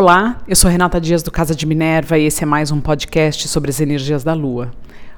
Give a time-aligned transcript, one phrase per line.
[0.00, 3.48] Olá, eu sou Renata Dias do Casa de Minerva e esse é mais um podcast
[3.48, 4.70] sobre as energias da Lua.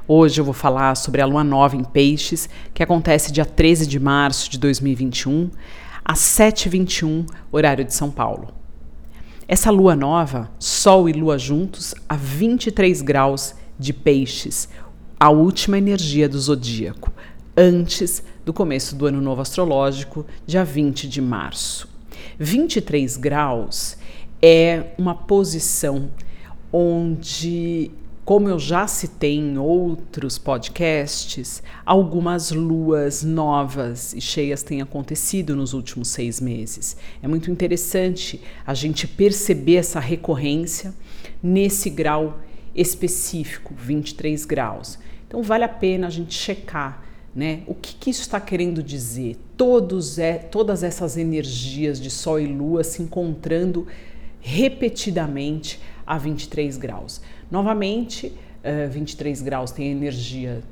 [0.09, 4.01] Hoje eu vou falar sobre a Lua Nova em Peixes, que acontece dia 13 de
[4.01, 5.51] março de 2021,
[6.03, 8.55] às 7h21, horário de São Paulo.
[9.47, 14.67] Essa Lua Nova, Sol e Lua juntos, a 23 graus de Peixes,
[15.21, 17.13] a última energia do zodíaco,
[17.55, 21.87] antes do começo do ano novo astrológico, dia 20 de março.
[22.39, 24.00] 23 graus
[24.43, 26.11] é uma posição
[26.73, 27.91] onde,
[28.25, 35.75] como eu já citei em outros podcasts, algumas luas novas e cheias têm acontecido nos
[35.75, 36.97] últimos seis meses.
[37.23, 40.95] É muito interessante a gente perceber essa recorrência
[41.43, 42.41] nesse grau
[42.75, 44.99] específico, 23 graus.
[45.27, 47.63] Então, vale a pena a gente checar né?
[47.67, 49.37] O que, que isso está querendo dizer?
[49.57, 53.87] Todos é, todas essas energias de Sol e Lua se encontrando
[54.41, 57.21] repetidamente a 23 graus.
[57.51, 60.63] Novamente, uh, eh, 23 graus tem energia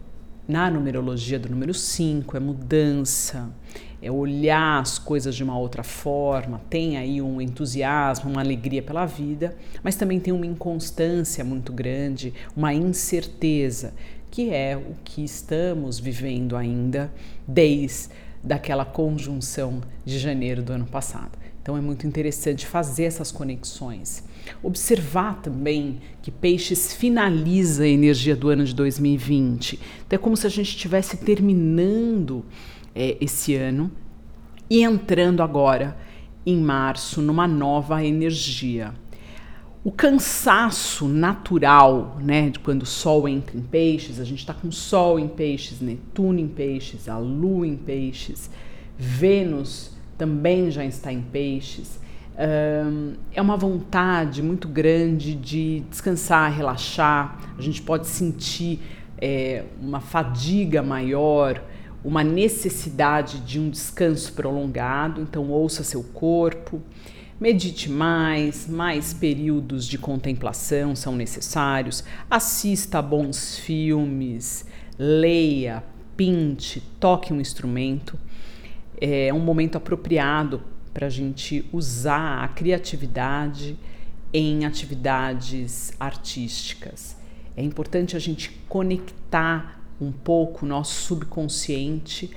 [0.48, 3.51] na numerologia do número 5, é mudança,
[4.01, 9.05] é olhar as coisas de uma outra forma, tem aí um entusiasmo, uma alegria pela
[9.05, 13.92] vida, mas também tem uma inconstância muito grande, uma incerteza,
[14.31, 17.12] que é o que estamos vivendo ainda
[17.47, 18.09] desde
[18.42, 21.37] daquela conjunção de janeiro do ano passado.
[21.69, 24.24] Então é muito interessante fazer essas conexões.
[24.62, 29.78] Observar também que Peixes finaliza a energia do ano de 2020.
[30.06, 32.42] Então é como se a gente estivesse terminando
[32.94, 33.92] é, esse ano
[34.70, 35.94] e entrando agora
[36.46, 38.94] em março numa nova energia.
[39.84, 44.72] O cansaço natural, né, de quando o Sol entra em Peixes, a gente está com
[44.72, 48.48] Sol em Peixes, Netuno em Peixes, a Lua em Peixes,
[48.96, 52.00] Vênus também já está em peixes.
[53.33, 57.38] É uma vontade muito grande de descansar, relaxar.
[57.56, 58.80] A gente pode sentir
[59.20, 61.62] é, uma fadiga maior,
[62.05, 65.20] uma necessidade de um descanso prolongado.
[65.20, 66.80] Então, ouça seu corpo,
[67.40, 72.05] medite mais, mais períodos de contemplação são necessários.
[72.30, 74.64] Assista a bons filmes,
[74.96, 75.83] leia,
[76.17, 78.17] pinte, toque um instrumento
[79.01, 83.79] é um momento apropriado para a gente usar a criatividade
[84.33, 87.17] em atividades artísticas.
[87.57, 92.31] É importante a gente conectar um pouco o nosso subconsciente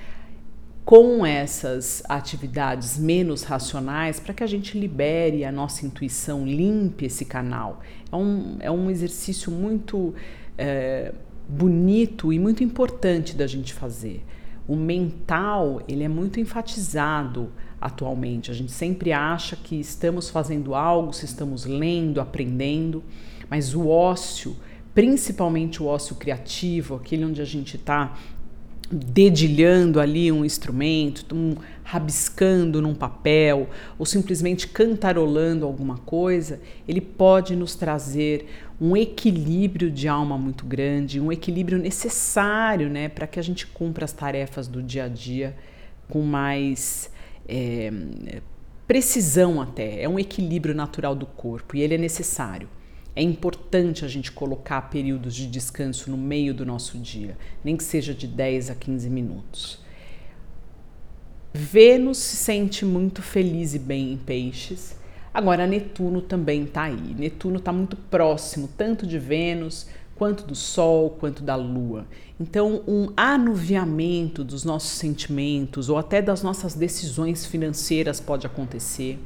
[0.84, 7.24] com essas atividades menos racionais para que a gente libere a nossa intuição, limpe esse
[7.24, 7.80] canal.
[8.10, 10.14] É um, é um exercício muito
[10.58, 11.12] é,
[11.48, 14.24] bonito e muito importante da gente fazer
[14.66, 17.50] o mental ele é muito enfatizado
[17.80, 18.50] atualmente.
[18.50, 23.02] A gente sempre acha que estamos fazendo algo, se estamos lendo, aprendendo,
[23.50, 24.56] mas o ócio,
[24.94, 28.16] principalmente o ócio criativo, aquele onde a gente está
[28.92, 37.56] dedilhando ali um instrumento, um, rabiscando num papel ou simplesmente cantarolando alguma coisa, ele pode
[37.56, 38.46] nos trazer
[38.82, 44.04] um equilíbrio de alma muito grande, um equilíbrio necessário né, para que a gente cumpra
[44.04, 45.56] as tarefas do dia a dia
[46.08, 47.08] com mais
[47.48, 47.92] é,
[48.84, 50.02] precisão até.
[50.02, 52.68] É um equilíbrio natural do corpo e ele é necessário.
[53.14, 57.84] É importante a gente colocar períodos de descanso no meio do nosso dia, nem que
[57.84, 59.80] seja de 10 a 15 minutos.
[61.54, 64.96] Vênus se sente muito feliz e bem em peixes.
[65.34, 67.14] Agora, Netuno também está aí.
[67.18, 72.06] Netuno está muito próximo, tanto de Vênus, quanto do Sol, quanto da Lua.
[72.38, 79.18] Então, um anuviamento dos nossos sentimentos ou até das nossas decisões financeiras pode acontecer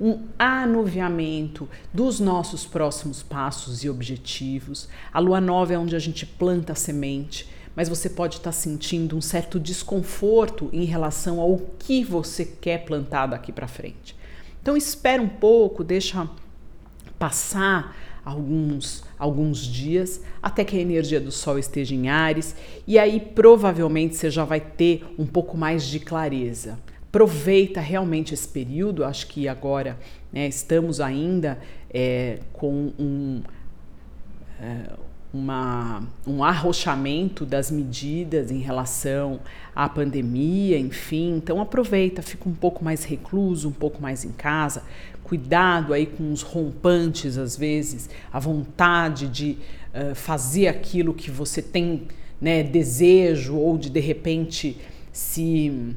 [0.00, 4.88] um anuviamento dos nossos próximos passos e objetivos.
[5.12, 9.16] A lua nova é onde a gente planta a semente, mas você pode estar sentindo
[9.16, 14.16] um certo desconforto em relação ao que você quer plantar daqui para frente.
[14.64, 16.26] Então espera um pouco, deixa
[17.18, 17.94] passar
[18.24, 22.56] alguns alguns dias até que a energia do sol esteja em Ares
[22.86, 26.78] e aí provavelmente você já vai ter um pouco mais de clareza
[27.14, 29.04] aproveita realmente esse período.
[29.04, 29.96] Acho que agora
[30.32, 33.40] né, estamos ainda é, com um,
[34.60, 34.90] é,
[35.34, 39.40] uma, um arrochamento das medidas em relação
[39.74, 41.34] à pandemia, enfim.
[41.36, 44.84] Então aproveita, fica um pouco mais recluso, um pouco mais em casa.
[45.24, 49.58] Cuidado aí com os rompantes, às vezes, a vontade de
[49.92, 52.06] uh, fazer aquilo que você tem
[52.40, 54.78] né, desejo ou de de repente
[55.12, 55.96] se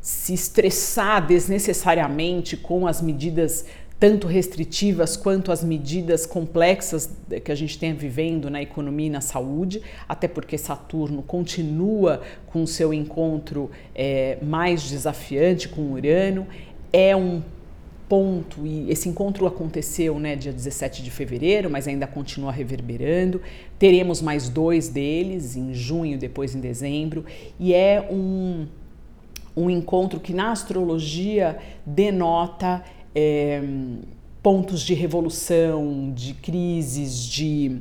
[0.00, 3.64] se estressar desnecessariamente com as medidas
[3.98, 7.10] tanto restritivas quanto as medidas complexas
[7.44, 12.66] que a gente tem vivendo na economia e na saúde, até porque Saturno continua com
[12.66, 16.46] seu encontro é, mais desafiante com Urano.
[16.92, 17.42] É um
[18.08, 23.40] ponto, e esse encontro aconteceu né, dia 17 de fevereiro, mas ainda continua reverberando.
[23.78, 27.24] Teremos mais dois deles em junho, depois em dezembro,
[27.58, 28.66] e é um,
[29.56, 31.56] um encontro que na astrologia
[31.86, 33.62] denota é,
[34.42, 37.80] pontos de revolução, de crises, de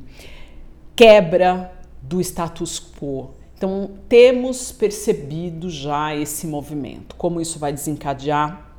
[0.96, 3.32] quebra do status quo.
[3.58, 7.16] Então, temos percebido já esse movimento.
[7.16, 8.76] Como isso vai desencadear,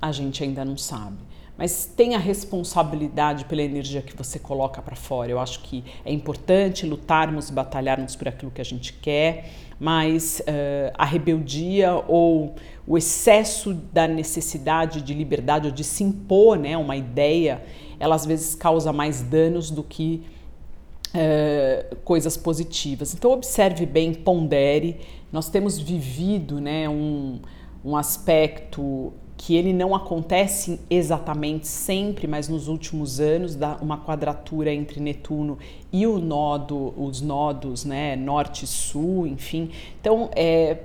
[0.00, 1.18] a gente ainda não sabe.
[1.56, 5.30] Mas tenha responsabilidade pela energia que você coloca para fora.
[5.30, 10.92] Eu acho que é importante lutarmos batalharmos por aquilo que a gente quer, mas uh,
[10.94, 12.54] a rebeldia ou
[12.86, 17.62] o excesso da necessidade de liberdade ou de se impor né, uma ideia,
[17.98, 20.22] ela às vezes causa mais danos do que
[21.14, 23.14] uh, coisas positivas.
[23.14, 25.00] Então observe bem, pondere.
[25.30, 27.40] Nós temos vivido né, um,
[27.84, 35.00] um aspecto que ele não acontece exatamente sempre, mas nos últimos anos uma quadratura entre
[35.00, 35.58] Netuno
[35.92, 39.70] e o nodo, os nodos, né, norte e sul, enfim.
[40.00, 40.78] Então, é,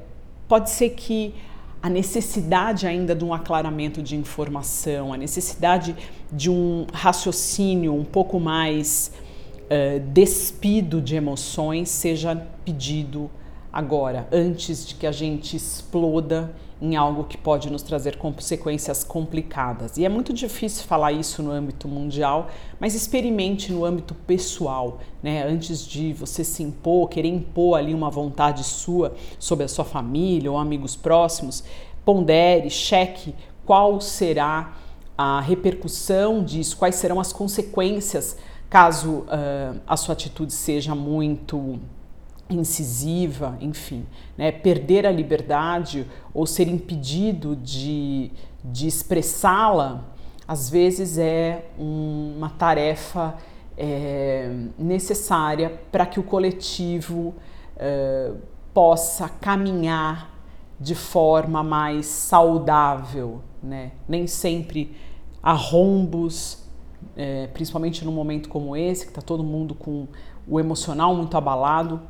[0.47, 1.35] pode ser que
[1.81, 5.95] a necessidade ainda de um aclaramento de informação, a necessidade
[6.31, 9.11] de um raciocínio um pouco mais
[9.63, 12.35] uh, despido de emoções seja
[12.65, 13.29] pedido
[13.77, 16.51] agora, antes de que a gente exploda
[16.81, 19.97] em algo que pode nos trazer consequências complicadas.
[19.97, 22.47] E é muito difícil falar isso no âmbito mundial,
[22.79, 25.43] mas experimente no âmbito pessoal, né?
[25.43, 30.51] Antes de você se impor, querer impor ali uma vontade sua sobre a sua família
[30.51, 31.63] ou amigos próximos,
[32.03, 34.75] pondere, cheque qual será
[35.15, 38.37] a repercussão disso, quais serão as consequências
[38.69, 41.79] caso uh, a sua atitude seja muito
[42.49, 44.05] incisiva, enfim,
[44.37, 44.51] né?
[44.51, 48.31] perder a liberdade ou ser impedido de,
[48.63, 50.03] de expressá-la,
[50.47, 53.35] às vezes é um, uma tarefa
[53.77, 57.35] é, necessária para que o coletivo
[57.75, 58.31] é,
[58.73, 60.33] possa caminhar
[60.79, 63.91] de forma mais saudável, né?
[64.07, 64.95] Nem sempre
[65.41, 66.63] há rombos,
[67.15, 70.07] é, principalmente num momento como esse, que está todo mundo com
[70.47, 72.01] o emocional muito abalado,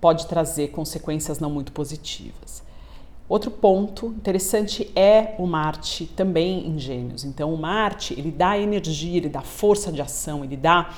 [0.00, 2.64] pode trazer consequências não muito positivas.
[3.28, 7.24] Outro ponto interessante é o Marte também em Gêmeos.
[7.24, 10.90] Então, o Marte ele dá energia, ele dá força de ação, ele dá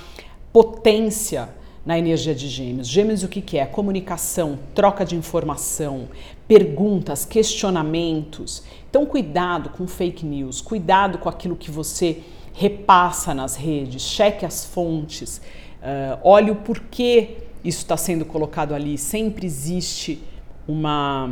[0.52, 1.48] potência
[1.86, 2.86] na energia de Gêmeos.
[2.86, 3.64] Gêmeos o que, que é?
[3.64, 6.08] Comunicação, troca de informação,
[6.46, 8.62] perguntas, questionamentos.
[8.90, 12.22] Então, cuidado com fake news, cuidado com aquilo que você
[12.52, 18.96] repassa nas redes, cheque as fontes, uh, olhe o porquê isso está sendo colocado ali,
[18.96, 20.22] sempre existe
[20.66, 21.30] uma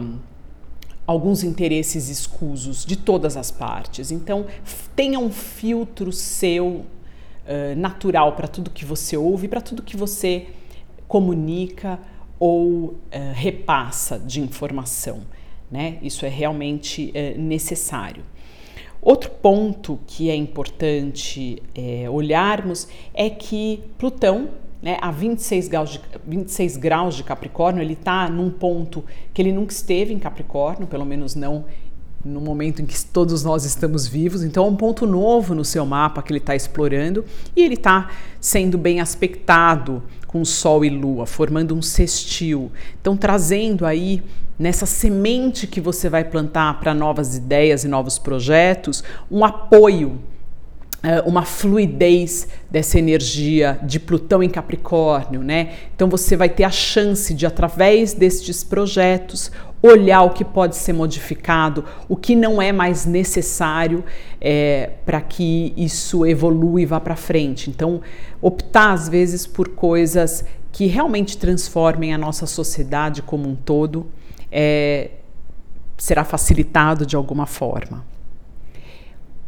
[1.06, 4.11] alguns interesses escusos de todas as partes.
[4.11, 4.47] Então,
[4.97, 10.49] tenha um filtro seu uh, natural para tudo que você ouve, para tudo que você
[11.06, 12.00] comunica
[12.41, 12.99] ou uh,
[13.35, 15.21] repassa de informação.
[15.71, 15.99] Né?
[16.03, 18.25] Isso é realmente uh, necessário.
[19.00, 21.62] Outro ponto que é importante
[22.11, 24.49] olharmos é que Plutão
[24.83, 29.53] né, a 26 graus, de, 26 graus de Capricórnio, ele está num ponto que ele
[29.53, 31.65] nunca esteve em Capricórnio, pelo menos não
[32.25, 34.43] no momento em que todos nós estamos vivos.
[34.43, 38.11] Então, é um ponto novo no seu mapa que ele está explorando e ele está
[38.41, 42.73] sendo bem aspectado com Sol e Lua, formando um sextil.
[43.01, 44.23] Então, trazendo aí
[44.59, 50.19] nessa semente que você vai plantar para novas ideias e novos projetos, um apoio
[51.24, 55.74] uma fluidez dessa energia de Plutão em Capricórnio, né?
[55.94, 60.93] Então você vai ter a chance de, através destes projetos, olhar o que pode ser
[60.93, 64.05] modificado, o que não é mais necessário
[64.41, 67.70] é, para que isso evolua e vá para frente.
[67.70, 68.00] Então,
[68.41, 74.06] optar às vezes por coisas que realmente transformem a nossa sociedade como um todo
[74.50, 75.10] é,
[75.96, 78.05] será facilitado de alguma forma.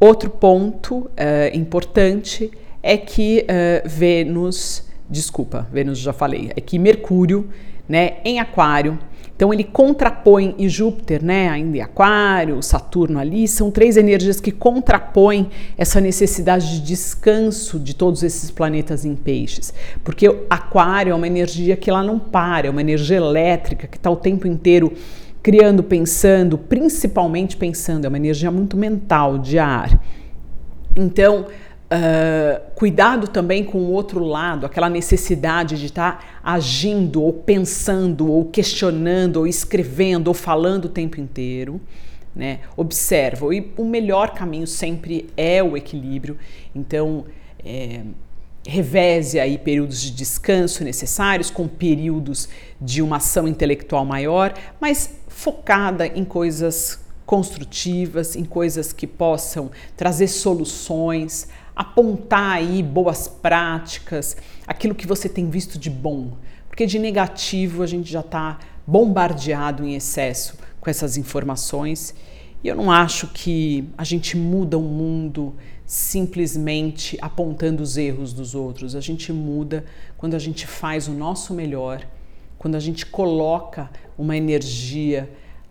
[0.01, 1.11] Outro ponto uh,
[1.53, 2.51] importante
[2.83, 7.49] é que uh, Vênus, desculpa, Vênus já falei, é que Mercúrio,
[7.89, 8.99] né, em Aquário,
[9.35, 14.51] então ele contrapõe e Júpiter, né, ainda em Aquário, Saturno ali, são três energias que
[14.51, 19.73] contrapõem essa necessidade de descanso de todos esses planetas em peixes,
[20.05, 24.11] porque Aquário é uma energia que ela não para, é uma energia elétrica que está
[24.11, 24.93] o tempo inteiro
[25.43, 30.01] criando, pensando, principalmente pensando, é uma energia muito mental, de ar.
[30.97, 31.47] Então,
[31.89, 38.31] uh, cuidado também com o outro lado, aquela necessidade de estar tá agindo, ou pensando,
[38.31, 41.81] ou questionando, ou escrevendo, ou falando o tempo inteiro.
[42.35, 42.61] Né?
[42.77, 43.53] Observa.
[43.55, 46.37] E o melhor caminho sempre é o equilíbrio.
[46.75, 47.25] Então,
[47.65, 48.03] é,
[48.69, 56.07] reveze aí períodos de descanso necessários com períodos de uma ação intelectual maior, mas focada
[56.07, 65.07] em coisas construtivas, em coisas que possam trazer soluções, apontar aí boas práticas, aquilo que
[65.07, 66.33] você tem visto de bom,
[66.69, 72.15] porque de negativo a gente já está bombardeado em excesso com essas informações.
[72.63, 75.55] E eu não acho que a gente muda o mundo
[75.89, 78.95] simplesmente apontando os erros dos outros.
[78.95, 79.87] A gente muda
[80.19, 82.07] quando a gente faz o nosso melhor,
[82.59, 85.31] quando a gente coloca uma energia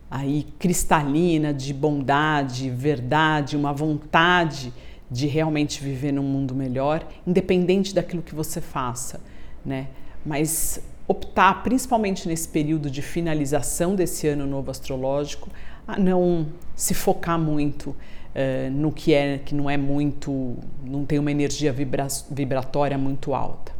[0.10, 4.74] aí cristalina de bondade, verdade, uma vontade
[5.10, 9.22] de realmente viver num mundo melhor, independente daquilo que você faça,
[9.64, 9.88] né?
[10.26, 15.48] Mas optar, principalmente nesse período de finalização desse ano novo astrológico,
[15.88, 21.18] a não se focar muito uh, no que é que não é muito, não tem
[21.18, 23.72] uma energia vibra vibratória muito alta.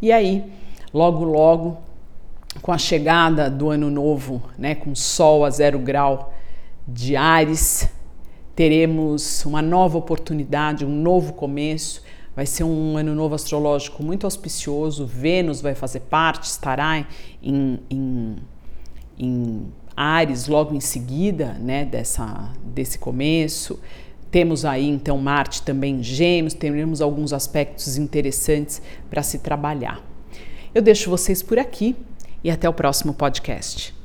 [0.00, 0.44] E aí,
[0.92, 1.78] logo logo,
[2.60, 6.34] com a chegada do ano novo, né, com Sol a zero grau
[6.86, 7.88] de Ares,
[8.56, 12.02] teremos uma nova oportunidade, um novo começo.
[12.34, 15.06] Vai ser um ano novo astrológico muito auspicioso.
[15.06, 17.06] Vênus vai fazer parte, estará
[17.42, 18.36] em, em,
[19.18, 23.78] em Ares logo em seguida, né, dessa, desse começo.
[24.30, 28.80] Temos aí então Marte também em Gêmeos, teremos alguns aspectos interessantes
[29.10, 30.02] para se trabalhar.
[30.74, 31.94] Eu deixo vocês por aqui
[32.42, 34.01] e até o próximo podcast.